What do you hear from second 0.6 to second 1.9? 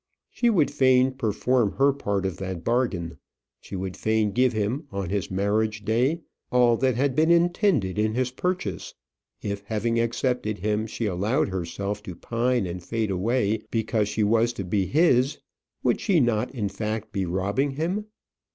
fain perform